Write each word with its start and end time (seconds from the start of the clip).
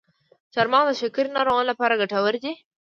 چارمغز 0.53 0.87
د 0.97 0.99
شکرې 1.01 1.29
ناروغانو 1.37 1.69
لپاره 1.71 1.99
ګټور 2.01 2.35
دی. 2.43 2.53